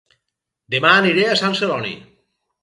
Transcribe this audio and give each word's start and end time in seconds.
Dema 0.75 0.93
aniré 1.01 1.27
a 1.27 1.37
Sant 1.43 1.55
Celoni 1.61 1.93